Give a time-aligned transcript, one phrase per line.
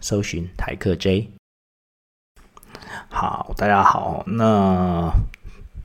[0.00, 1.28] 搜寻台客 J。
[3.10, 4.22] 好，大家好。
[4.26, 5.10] 那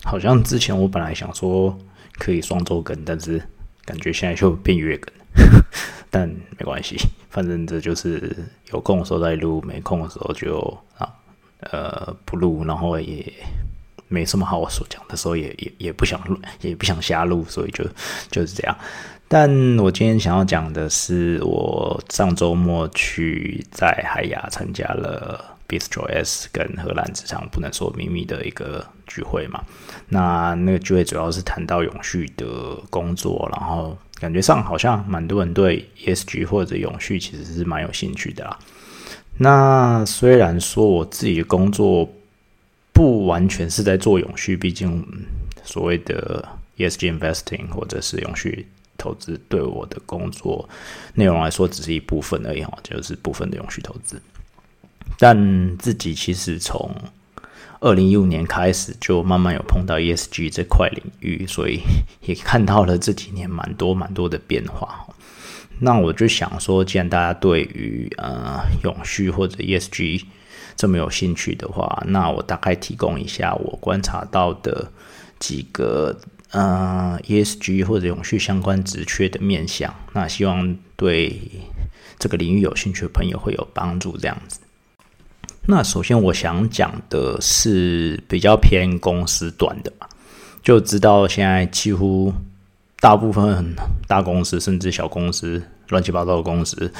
[0.03, 1.77] 好像之前我本来想说
[2.19, 3.41] 可以双周更，但是
[3.85, 5.13] 感觉现在就变月更。
[6.11, 6.95] 但没关系，
[7.31, 8.35] 反正这就是
[8.71, 10.59] 有空的时候再录，没空的时候就
[10.97, 11.11] 啊
[11.71, 13.33] 呃不录，然后也
[14.07, 17.83] 没什么好所讲的时候，也也也不想录，也不想瞎录，所以就
[18.29, 18.77] 就是这样。
[19.33, 29.63] 但我今天想要讲的是，我上周末去在海牙参加了 Bistro S 跟荷兰职场不能说秘密的一个聚会嘛。
[30.07, 32.45] 那那个聚会主要是谈到永续的
[32.91, 38.59] 工作，然后感觉上好像蛮多人对 ESG 或者永续其实是蛮有兴趣的啦。
[39.39, 42.07] 那虽然说我自己的工作
[42.91, 45.03] 不完全是在做永续，毕竟
[45.63, 48.67] 所谓的 ESG investing 或者是永续。
[48.97, 50.67] 投资对我的工作
[51.15, 54.21] 内容来说，只是一部分而已哈，就是部分的永续投资。
[55.17, 56.89] 但自己其实从
[57.79, 61.81] 二零一五年开始，就慢慢有碰到 ESG 这块领域，所以
[62.25, 65.07] 也看到了这几年蛮多蛮多的变化。
[65.79, 70.23] 那我就想说，既然大家对于呃永续或者 ESG
[70.75, 74.91] 这么有兴趣的话，那我大概提供一下我观察到的
[75.39, 76.17] 几个。
[76.53, 81.41] 呃，ESG 或者永续相关职缺的面向，那希望对
[82.19, 84.15] 这个领域有兴趣的朋友会有帮助。
[84.17, 84.59] 这样子，
[85.67, 90.07] 那首先我想讲的是比较偏公司端的嘛，
[90.61, 92.31] 就知道现在几乎
[92.99, 93.75] 大部分
[94.07, 95.61] 大公司甚至小公司。
[95.89, 96.91] 乱七八糟的公司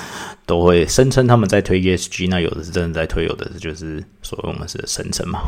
[0.45, 5.39] 都会声称他们在推 ESG，那有的是真的在推，有的是就是所谓我们是声称嘛。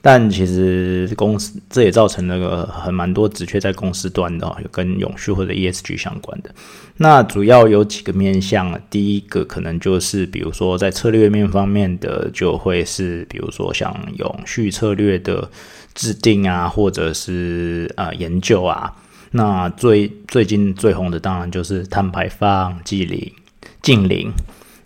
[0.00, 6.54] 但其实公司这也造成那个很蛮多职缺在公司端的，有跟永续或者 ESG 相关的。
[6.98, 15.50] 那主要有几个面向，第一个可能就是比如说在策略面方面的，就会是比如说像永续策略的
[15.94, 18.94] 制定啊，或者是呃研究啊。
[19.30, 23.32] 那最最近最红的当然就是碳排放、净零、
[23.82, 24.32] 净零，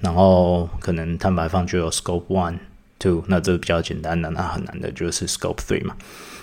[0.01, 2.59] 然后可能碳排放就有 Scope One、
[2.99, 5.95] Two，那这个比较简单的，那很难的就是 Scope Three 嘛。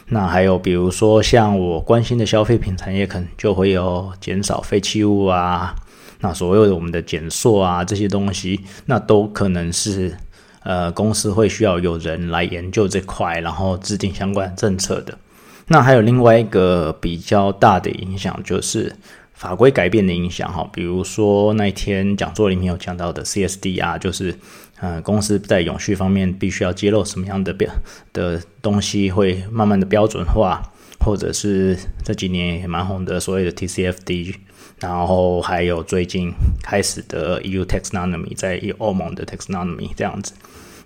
[0.07, 5.75] 那还有比如说像我关心的消费品产业，可能就会有减少废弃物啊，
[6.21, 10.17] 那所有的我们的减塑啊这些东西，那都可能是
[10.63, 15.17] 呃公司会需要有人来研究这块，然后制定相关政策的。
[15.71, 18.91] 那还有另外一个比较大的影响，就是
[19.33, 20.67] 法规改变的影响哈。
[20.73, 24.33] 比如说那一天讲座里面有讲到的 CSDR，，就是
[24.79, 27.71] 呃公司在永续方面必须要揭露什么样的标
[28.11, 30.59] 的东西，会慢慢的标准化，
[30.99, 34.33] 或者是这几年也蛮红的所谓的 TCFD，
[34.79, 40.33] 然后还有最近开始的 EU Taxonomy，在欧盟的 Taxonomy 这样子。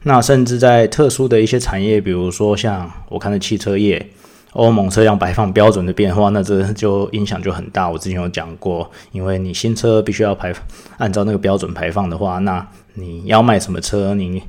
[0.04, 4.06] 那甚至在特殊的一些产业，比如说像我看的汽车业。
[4.54, 7.90] 欧盟车辆排放标准的变化，那这就影响就很大。
[7.90, 10.54] 我之前有讲过，因为你新车必须要排
[10.98, 14.44] 按照那个标准排放的话，那你要卖什么车，你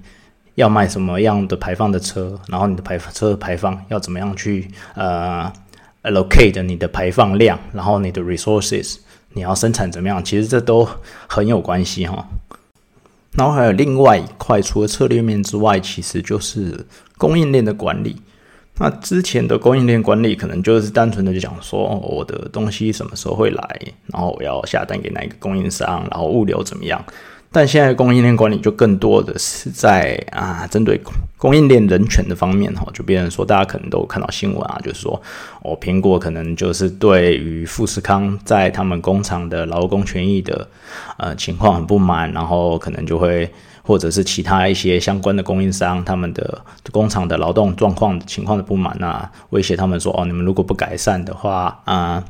[0.57, 5.51] 要卖什么样的排放的车，然后你的排车排放要怎么样去呃
[6.03, 8.99] allocate 你的排放量，然后你的 resources
[9.33, 10.87] 你要生产怎么样，其实这都
[11.27, 12.27] 很有关系哈。
[13.33, 16.87] 然后还有另外一块，除了策略面之外，其实就是
[17.17, 18.21] 供应链的管理。
[18.77, 27.03] 那之前的供应链管理可能就是单纯的就讲说，我的东西什么时候会来，然后我要下单给哪一个供应商，然后物流怎么样。
[27.53, 31.01] 但现在供应链管理就更多的是在啊，针对
[31.39, 35.23] 供应链人权的方面哈，就变成说大家可能都看到新闻啊，就是说
[35.63, 40.69] 哦，苹果可能就是对于富士康在他们工厂的劳工权益的
[41.17, 43.49] 呃情况很不满，然后可能就会。
[43.87, 46.59] 或者是其他一些相关的供应商，他们的
[46.91, 52.25] 工厂的劳动状况情况的不满啊，威胁他们说：“哦，你们如果不改善的话，啊，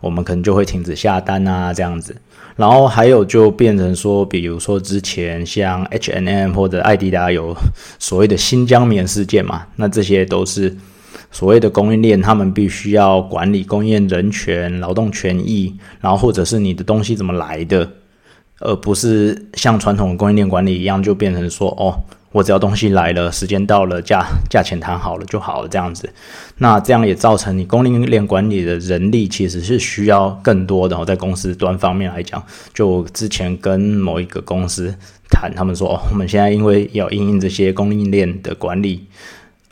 [0.00, 2.16] 我们可能就会停止下单啊，这样子。”
[2.54, 7.56] 然后还有就变成说，比如说之前像 H N M 或者艾迪达有
[7.98, 10.76] 所谓的新疆棉事件嘛，那这些都是
[11.32, 17.88] 所谓的供应链，他们必须要管理供应链人权、劳动权益，然后或者是你的东西怎么来的。
[18.60, 21.98] 而不是像传统的供应链管理一样，就变成说哦。
[22.32, 26.08] 我只要东西来了，时间到了，价价钱谈好了就好了，这样子。
[26.58, 31.04] 那这样也造成你供应链管理的人力其实是需要更多的。
[31.04, 32.40] 在公司端方面来讲，
[32.72, 34.94] 就之前跟某一个公司
[35.28, 39.04] 谈，他们说哦，我们现在因为要应应这些供应链的管理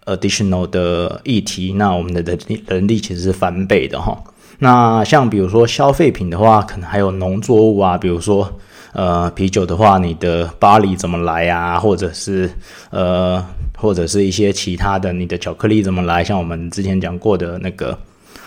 [0.07, 4.21] additional 的议题，那我们的人力人力其实是翻倍的哈。
[4.59, 8.59] 那像比如说消费品的话，可能还有农作物啊，比如说。
[8.93, 11.79] 呃，啤酒的话，你的巴黎怎么来啊？
[11.79, 12.51] 或者是
[12.91, 13.45] 呃，
[13.77, 16.25] 或者是一些其他的，你的巧克力怎么来？
[16.25, 17.97] 像我们之前讲过的那个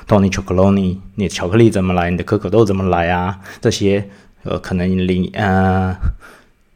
[0.07, 2.09] Tony Chocoloni，你的巧克力怎么来？
[2.09, 3.39] 你的可可豆怎么来啊？
[3.61, 4.07] 这些
[4.43, 5.95] 呃，可能你呃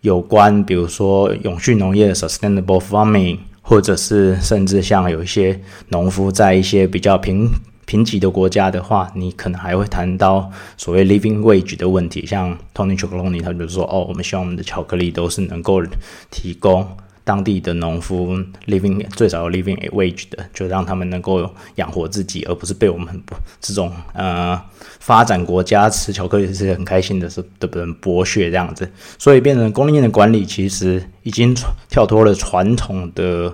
[0.01, 5.59] 有关，比如说永续农业 （Sustainable Farming），或者是甚至像有一些
[5.89, 7.49] 农夫在一些比较平。
[7.85, 15.83] 贫瘠的国家的话，你可能还会谈到所谓 living wage 的问题，像 Tony Chocoloni，他就说：“哦，我们希望我们的巧克力都是能够
[16.31, 16.87] 提供
[17.23, 18.35] 当地的农夫
[18.67, 23.21] living 最少 living wage 的，就让他们能够养活自己，而不是被我们
[23.61, 24.59] 这种呃
[24.99, 28.91] 发展国家吃巧克力是很开心的是的人剥削这样子。
[29.19, 31.55] 所以变成供应链的管理，其实已经
[31.87, 33.53] 跳脱了传统的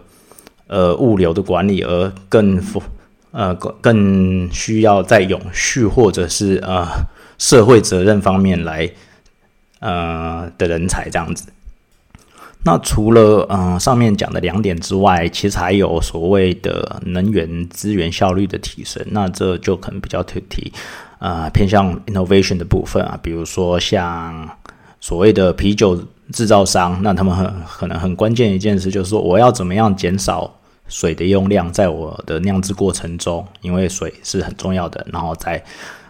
[0.68, 2.62] 呃物流的管理，而更。
[3.32, 6.86] 呃，更需要在永续或者是呃
[7.38, 8.92] 社会责任方面来
[9.80, 11.46] 呃的人才这样子。
[12.64, 19.02] 那除了嗯上面讲的两点之外，其实还有所谓的能源资源效率的提升。
[19.12, 20.72] 那这就可能比较特提
[21.20, 24.48] 呃偏向 innovation 的部分啊，比如说像
[25.00, 26.00] 所谓的啤酒
[26.34, 30.54] 制造商，那他们很可能很关键一件事就是说，我要怎么样减少。
[30.88, 35.06] 水的用量在我的酿制过程中，因为水是很重要的。
[35.12, 35.64] 然后在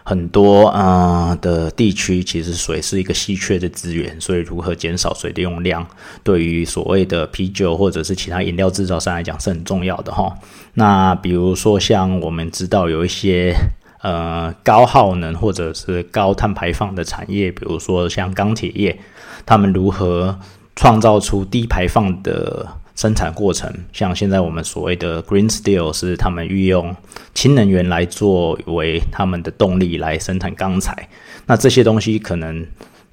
[0.04, 5.86] 很多呃的地区，其实水是一个稀缺的资源，所以如何减少水的用量，
[6.24, 10.36] 对于所谓的啤酒或者是其他饮料制造商来讲是很重要的哈。
[10.74, 13.54] 那比如说像我们知道有一些
[14.00, 18.98] 呃高耗能或者是高碳排放的产业，比如说像钢铁业，
[19.46, 20.40] 他们如何
[20.74, 22.66] 创造出低排放的？
[22.94, 26.94] 生产过程，像现在我们所谓的 Green Steel 是他们运用
[27.34, 31.08] 氢能源来作为他们的动力来生产钢材。
[31.46, 32.66] 那这些东西可能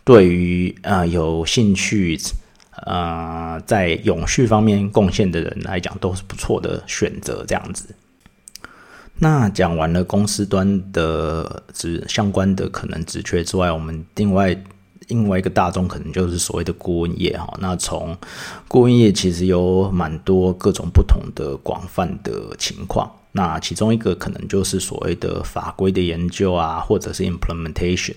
[0.04, 2.20] 对于呃有兴趣
[2.86, 7.46] 呃在永续方面贡献的人来讲都是不错的选择。
[7.48, 7.96] 这样子，
[9.20, 14.56] 那讲完了公司端的职相关的可能职缺之外，我们另外。
[15.09, 18.15] 另外一个大众可能就是所谓的顾问业哈，那从
[18.67, 28.15] 顾问业其实有蛮多各种不同的广泛的情况，那其中一个可能就是所谓的法规的研究啊，或者是 implementation，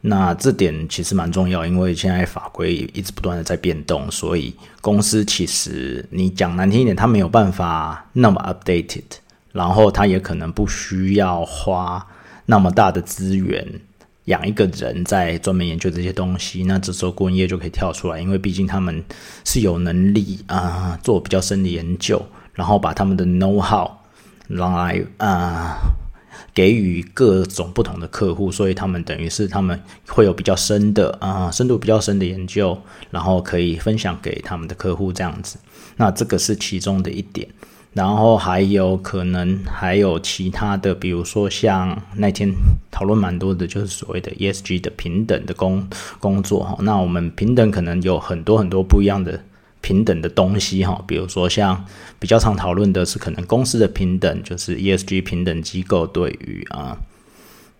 [0.00, 9.04] 那这点其实蛮重要，因为现在法规一直不断的在变动，所以公司其实你讲难听一点，它没有办法那么 updated，
[9.52, 12.06] 然后它也可能不需要花
[12.46, 13.66] 那么大的资源。
[14.26, 19.04] 养一个人在专门研究这些东西，那这时候顾问业就可以跳出来，因为毕竟他们
[19.44, 23.90] 是有能力啊做比较深的研究，然后把他们的 know how
[24.48, 25.76] 来啊
[26.54, 29.78] 给予各种不同的客户，所以他们等于是他们
[30.08, 35.58] 会有比较深的啊深度比较深的研究，然后可以分享给他们的客户这样子，
[35.96, 37.46] 那这个是其中的一点。
[37.94, 42.52] 然后还有可能还有其他的，比如说像那天
[42.90, 46.76] 讨论蛮多的，就是所谓的 ESG 的平等的工工作哈。
[46.80, 49.40] 那我们平等可能有很多很多不一样的
[49.80, 51.00] 平等的东西哈。
[51.06, 51.84] 比如说像
[52.18, 56.98] 比较常讨论的是可能公司的平等，就是 ESG 平等机构对于啊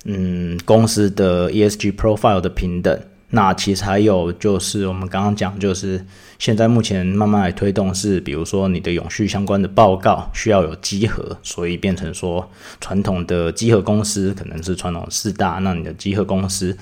[0.04, 2.96] 嗯公司的 ESG profile 的平等。
[3.34, 6.06] 那其实还有就是我们刚刚讲，就是
[6.38, 12.48] 现在目前慢慢来推动是，比如说你的永续相关的报告需要有集合，所以变成说
[12.80, 16.78] 传统的集合公司可能是传统四大，那你的集合公司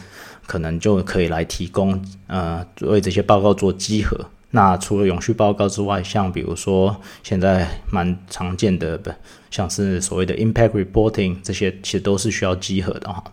[0.47, 4.26] 可能就可以来提供呃为这些报告做集合。
[4.50, 9.00] 那除了永续报告之外，像比如说现在蛮常见的，
[9.50, 13.25] 像是所谓的 impact reporting 这些，其实都是需要集合的哈。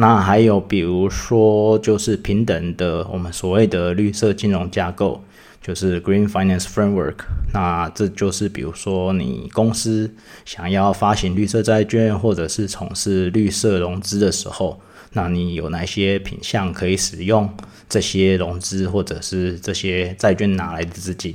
[0.00, 5.20] 那还有比如说，就是平等的，我们所谓的绿色金融架构，
[5.60, 7.16] 就是 Green Finance Framework。
[7.52, 10.08] 那这就是比如说，你公司
[10.44, 14.80] 想要发行绿色债券，或者是从事绿色融资的时候，
[15.14, 17.52] 那你有哪些品项可以使用
[17.88, 21.34] 这些融资，或者是这些债券拿来的资金？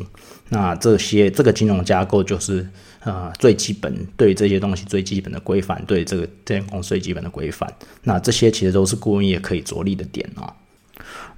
[0.49, 2.67] 那这些这个金融架构就是。
[3.05, 7.69] 呃，最基本对这些东西最基本的规范，对这个这间公司最基本的规范，
[8.03, 10.53] 那这些其实都是顾问业可以着力的点哦。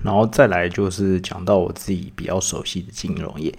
[0.03, 3.51] 然后再来就是讲到我自己比较熟悉的金融业。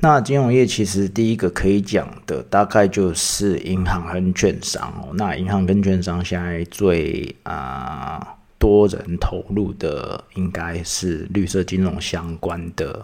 [0.00, 5.08] 那金融业其实第一个可以讲的大概就是银行跟券商哦。
[5.14, 13.02] 那银行跟券商现在最啊多人投入的应该是绿色金融相关的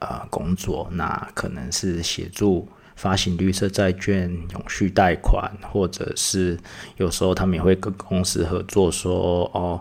[0.00, 2.68] 呃工作，那可能是协助。
[2.96, 6.58] 发行绿色债券、永续贷款，或者是
[6.96, 9.78] 有时候他们也会跟公司合作，说哦，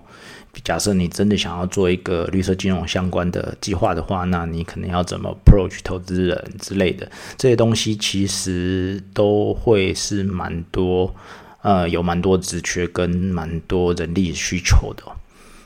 [0.65, 11.15] 假设你真的想要做一个绿色金融相关的计划的话，那你可能要怎么 approach 投资人之类的这些东西，其实都会是蛮多，
[11.61, 15.03] 呃，有蛮多职缺跟蛮多人力需求的。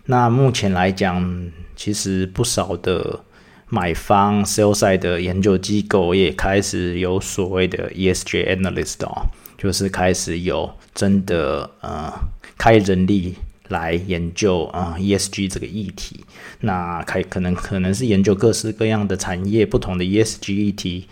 [0.05, 3.21] 那目前来讲，其实不少的。
[3.69, 12.11] 买方 sell side 的研究机构也开始有所谓的 ESG analyst 哦，就是开始有真的呃
[12.57, 13.35] 开人力
[13.67, 16.25] 来研究啊 ESG 这个议题。
[16.61, 21.07] 那开可能可能是研究各式各样的产业不同的 ESG 议题，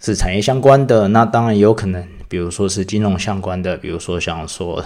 [0.00, 1.08] 是产业相关的。
[1.08, 4.84] 那当然也有可能，比如说是金融相关的，比如说像说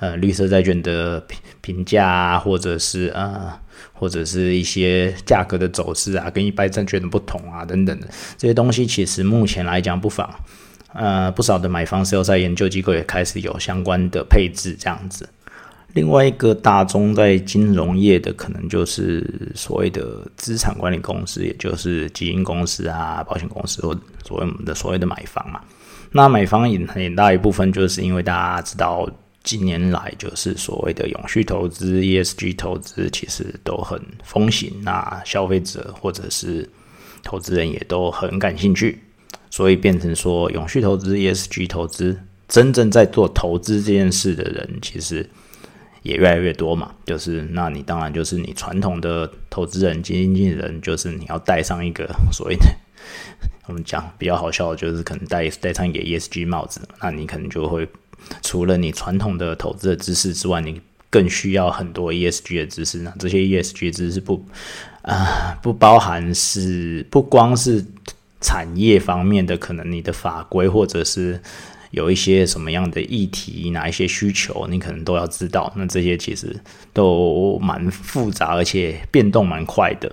[0.00, 3.52] 呃绿色债券的评评价啊，或者是呃。
[3.92, 10.28] 或者是一些价格的走势啊，跟一般证券的不同啊，等等的这些东西，其实目前来讲不妨，
[10.92, 15.28] 呃，不少的买方、销售研究机构也开始有相关的配置这样子。
[15.94, 25.60] 另外一个大宗在金融业的，可能就是所谓的资产管理公司，也就是基金公司啊、保险公司或所谓我们的所谓的买方嘛。
[26.12, 29.08] 那买方也很大一部分，就是因为大家知道。
[29.44, 34.70] 近年来，就是所谓的永续投资、ESG 投资，其实都很风行。
[34.82, 36.68] 那消费者或者是
[37.22, 38.98] 投资人也都很感兴趣，
[39.48, 45.26] 所以变成说，永续投资、ESG 投资，真正在做投资这件事的人，其实
[46.02, 46.90] 也越来越多嘛。
[47.06, 52.66] 就是那你当然就是你传统的投资人、基金经理人，就是你要带上一个所谓的
[53.68, 57.88] 我们讲比较好笑的，就是可能戴戴上一个 ESG 帽子，那你可能就会。
[58.42, 63.14] 除了你传统的投资的知识之外，你更需要很多 ESG 的知识呢。
[63.18, 64.44] 这些 ESG 知识不
[65.02, 67.82] 啊不包含是不光是
[68.40, 71.40] 产业方面的，可能你的法规或者是
[71.92, 75.72] 有一些什么样的议题，哪一些需求，你可能都要知道。
[75.76, 76.54] 那这些其实
[76.92, 80.12] 都蛮复杂，而且变动蛮快的。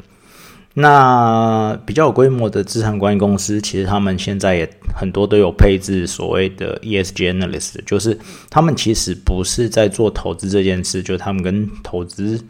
[0.77, 12.43] 那比较有规模的资产管理公司，其实他们现在也很多都有配置所谓的 ESG analyst，就是他们其实不是在做投资这件事，就他们跟投资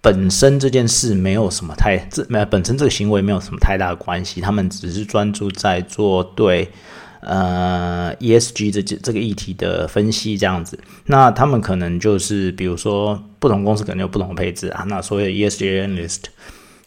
[0.00, 6.66] 本身这件事没有什么太这没本身这个行为没有什么太大的关系，他们只是专注在做对
[7.20, 10.78] 呃 ESG 这这个议题的分析这样子。
[11.04, 16.22] 那他们可能就是比如说不同公司可能有不同的配置啊，那所谓 ESG analyst。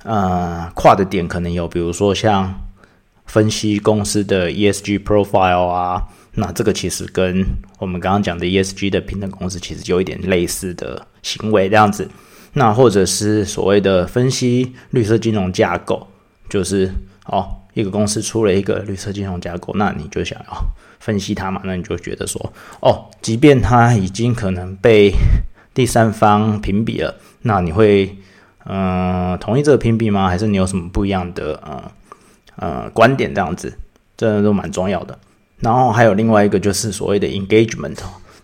[0.06, 2.54] 呃，跨的点可能有，比如说像
[3.26, 6.04] 分析公司的 ESG profile 啊，
[6.36, 7.44] 那这个其实跟
[7.80, 12.08] 我们刚刚讲的 ESG 的平等公司其实有一点类似的行为这样子。
[12.54, 16.08] 那或者是所谓的分析绿色金融架构，
[16.48, 16.88] 就是
[17.26, 20.64] 哦，一个公司出了一个绿色金融架构，那你就想要
[21.00, 21.60] 分析它嘛？
[21.64, 25.12] 那你就觉得说，哦，即便它已经可能被
[25.74, 28.16] 第三方评比了，那你会。
[28.68, 30.28] 嗯，同意这个评比吗？
[30.28, 31.92] 还是你有什么不一样的呃
[32.56, 33.32] 呃观点？
[33.34, 33.72] 这样子，
[34.18, 35.16] 这都蛮重要的。
[35.60, 37.96] 然后还有另外一个就是所谓的 engagement，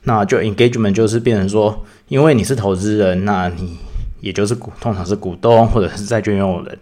[0.03, 3.77] 那就 engagement 就是变成说，因为你是投资人，那你
[4.19, 6.77] 也就是股，通常是股东或者是债券拥有人，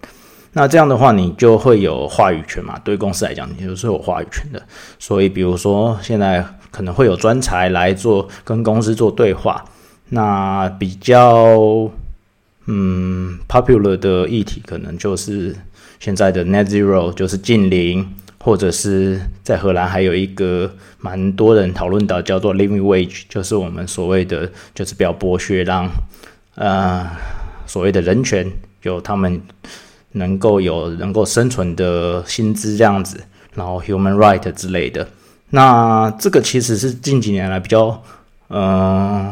[0.52, 2.78] 那这样的话你就会有话语权嘛。
[2.84, 4.62] 对公司来讲，你就是有话语权的。
[5.00, 9.64] 所以比如说现在可能会有专才来做跟公司做对话，
[10.10, 11.90] 那比较。
[12.72, 15.56] 嗯，popular 的议题可能就是
[16.00, 18.08] 现在的 net zero，就是近零，
[18.38, 25.90] 或者是在荷兰还有一个蛮多人讨论的叫做 living wage，就是我们所谓的就是比较剥削，让
[26.54, 27.10] 呃
[27.66, 28.48] 所谓的人权
[28.84, 29.42] 有他们
[30.12, 33.20] 能够有能够生存的薪资这样子，
[33.56, 35.08] 然后 human right 之类的。
[35.50, 38.04] 那这个其实是近几年来比较
[38.50, 39.32] 嗯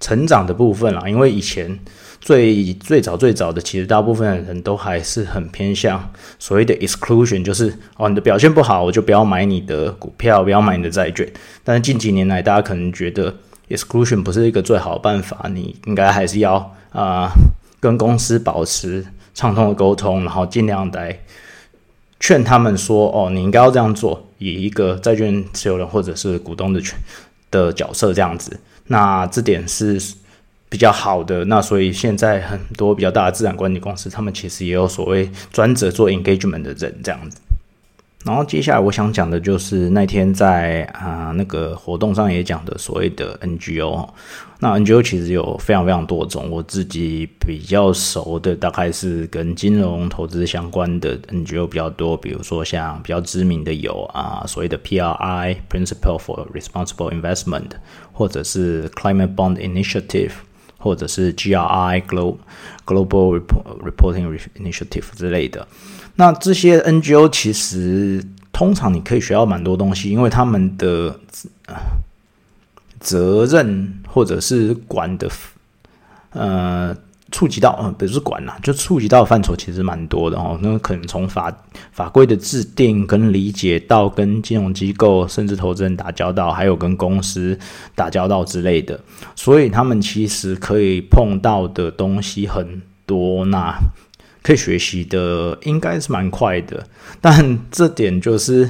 [0.00, 1.78] 成长的部分啦，因为以前。
[2.22, 11.28] 最最早最早的，其实大部分人都还是很偏向所谓的 exclusion，就是哦，你的表现不好，我就不要买你的股票，不要买你的债券。
[11.64, 13.34] 但是近几年来，大家可能觉得
[13.68, 17.28] exclusion 不是一个最好的办法，你应该还是要啊
[17.80, 21.18] 跟公司保持畅通的沟通，然后尽量来
[22.20, 26.96] 劝他们说哦，你应该要这样做，以一个债券持有人或者是股东的权
[27.50, 28.60] 的角色这样子。
[28.86, 30.00] 那这点是。
[30.72, 37.36] 比较好的，那所以现在很多比较大的资产管理公司，他们其实也有所谓专责做 engagement 的人这样子。
[38.24, 44.08] 然后接下来我想讲的就是那天在啊那个活动上也讲的所谓的 NGO。
[44.60, 57.72] 那 NGO 其实有非常非常多种，我自己比较熟的大概是跟金融投资相关的 NGO 比较多，比如说像比较知名的有啊所谓的 PRI Principle for Responsible Investment，
[58.12, 60.30] 或者是 Climate Bond Initiative，
[60.82, 62.36] 或者是 GRI Global
[62.84, 63.40] Global
[63.84, 65.66] Reporting Initiative 之类的。
[66.16, 68.22] 那这些 NGO 其实
[68.52, 71.18] 通常你可以学到蛮多东西，因为他们的
[73.00, 75.30] 责任或者是管的，
[76.30, 76.96] 呃，
[77.32, 80.56] 触及到呃不是管啦，就触及到范畴其实蛮多的哦。
[80.62, 81.52] 那可能从法
[81.90, 87.58] 法规的制定跟理解到跟金融机构甚至投资人打交道，还有跟公司
[87.96, 89.00] 打交道之类的，
[89.34, 93.44] 所以他们其实可以碰到的东西很多。
[93.46, 93.74] 那
[94.42, 96.86] 可以学习的应该是蛮快的，
[97.20, 98.68] 但这点就是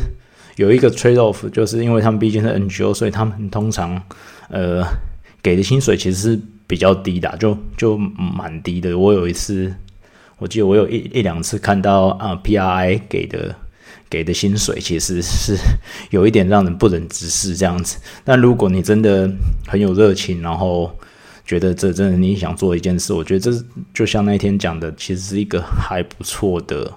[0.57, 4.03] 有一个 trade off，就是因为他们毕竟是 NGO，所以他们通常
[4.49, 4.85] 呃
[5.43, 8.97] 给的薪水其实是比较低的，就就蛮低的。
[8.97, 9.75] 我有一次，
[10.39, 13.55] 我记得我有一一两次看到啊 PRI 给的
[14.09, 15.57] 给的薪水其实是
[16.11, 17.99] 有一点让人不忍直视这样子。
[18.25, 19.31] 但如果你真的
[19.67, 20.95] 很有热情，然后
[21.45, 26.93] 觉得这真的你想做一件事，我觉得这就像那天讲的，其实是一个还不错的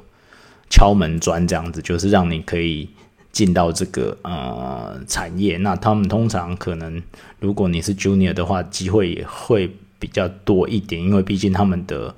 [0.69, 2.89] 敲门砖，这样子就是让你可以
[3.31, 5.57] 进到这个呃产业。
[5.57, 7.01] 那他们通常可能，
[7.45, 12.13] 如果你是 junior 的话，机会也会比较多一点，因为毕竟他们的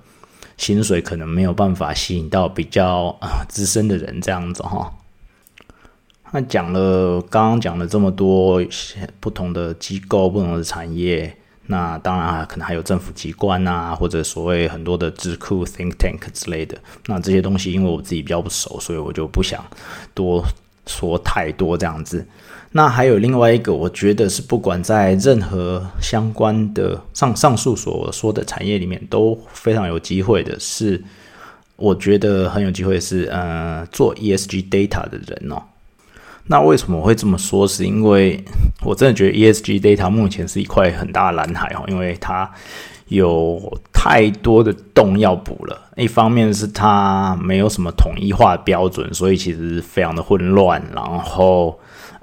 [0.55, 4.89] 薪水可能没有办法吸引到比较啊资深的人这样子哈。
[6.31, 8.63] 那讲了刚刚讲了这么多
[9.19, 11.35] 不同的机构、不同的产业。
[11.69, 16.77] 那当然啊，可能还有政府机关啊，或者所谓很多的智库 think tank 之类的。
[17.07, 19.61] 那这些东西，因为我自己比较不熟，所以我就不想
[20.13, 20.41] 多
[20.85, 22.25] 说太多这样子。
[22.71, 31.01] 那还有另外一个，我觉得是不管在任何相关的上上述所说的产业里面，都非常有机会的，是
[31.75, 35.63] 我觉得很有机会是呃做 ESG data 的人哦。
[36.49, 37.67] 那为什么会这么说？
[37.67, 38.43] 是因为
[38.83, 42.49] 我真的觉得 ESG data 目前是一块很大的蓝海哦，因为它
[43.07, 43.59] 有
[43.91, 45.89] 太多的洞要补了。
[45.97, 50.81] 一方面是它没有什么统一化标准，所以其实非常的混乱。
[50.93, 51.77] 然后，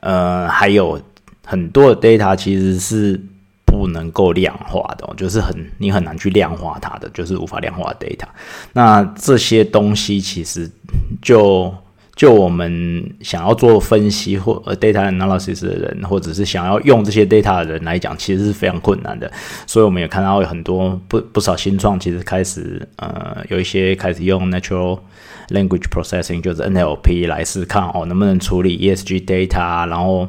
[0.04, 1.00] 呃，还有
[1.44, 3.20] 很多的 data 其实是
[3.64, 8.26] 不能够量化的，就是很你很难去量化它的，就是无法量化 data。
[8.72, 10.70] 那这些东西其实
[11.22, 11.74] 就。
[12.14, 19.31] 就我们想要做分析或 data analysis 的人，或者是想要用这些 data 的人来讲，其实是非常困难的。
[19.66, 24.98] 所以我们也看到有很多不不少新创，其实开始呃有一些开始用 natural
[25.48, 30.29] language processing，就是 NLP 来试看哦能不能处理 ESG data，然后。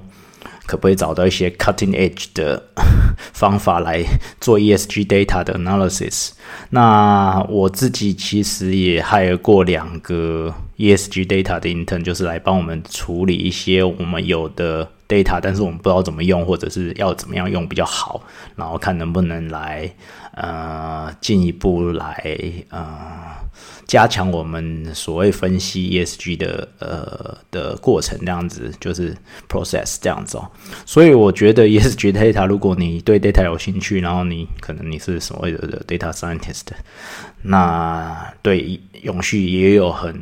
[0.65, 2.61] 可不可以找到一些 cutting edge 的
[3.33, 4.03] 方法来
[4.39, 6.31] 做 ESG data 的 analysis？
[6.69, 18.21] 那我自己其实也 hire 过两个 ESG data 的 intern，就是来帮我们处理一些我们有的 data，但是我们不知道怎么用，或者是要怎么样用比较好，
[18.55, 19.93] 然后看能不能来
[20.33, 22.37] 呃进一步来
[22.69, 23.35] 呃。
[23.87, 29.15] 加强我们所谓分析 ESG 的呃的过程，这样子就是
[29.47, 30.51] process 这样子哦。
[30.85, 36.63] 所以我觉得 ESG data，如果你对 data 有兴趣，然后你可能你是所谓的 data scientist，
[37.43, 40.13] 那对永续也有很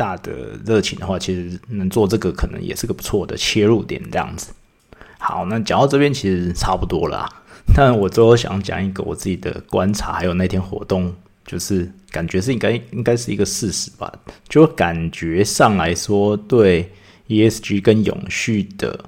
[0.00, 0.32] 大的
[0.64, 4.50] 热情的话，其实能做这个可能也是个不错的切入点，这样子。
[5.18, 7.28] 好，那讲到这边其实差不多了，
[7.76, 11.14] 但我最后想讲一个我自己的观察，还有那天活动。
[11.46, 14.12] 就是感觉是应该应该是一个事实吧，
[14.48, 16.88] 就感觉上来说，对
[17.26, 19.06] ESG 跟永续的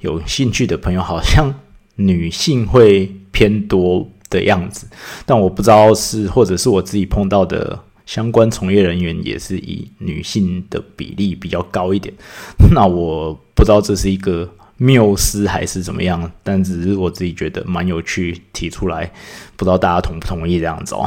[0.00, 1.52] 有兴趣的朋友，好像
[1.96, 4.86] 女性会偏多的样子。
[5.26, 7.76] 但我不知道是或者是我自己碰到的
[8.12, 12.12] 相关从业人员也是以女性的比例比较高一点。
[12.70, 14.46] 那我不知道这是一个
[14.76, 19.10] 谬思还是怎么样，但只是我自己觉得蛮有趣，提出来，
[19.56, 21.06] 不知道大家同不同意这样子哦。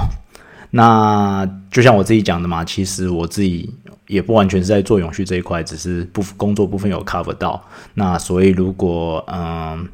[0.71, 3.71] 那就像我自己讲的嘛，其实我自己
[4.07, 7.63] 也不完全是在做永续这一块，只是部工作部分有 cover 到。
[7.93, 9.87] 那所以如果嗯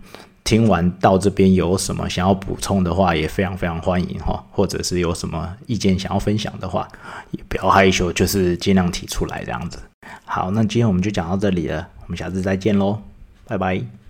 [0.43, 6.87] 听完到这边有什么想要补充的话，也非常非常欢迎哈，或者是有什么意见想要分享的话，
[7.31, 9.79] 也不要害羞，就是尽量提出来这样子。
[10.25, 13.01] 好，那今天我们就讲到这里了，我们下次再见喽，
[13.47, 14.00] 拜拜。